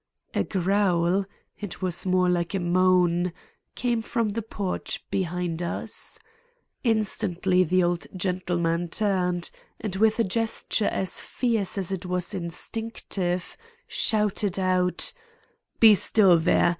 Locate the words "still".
15.93-16.39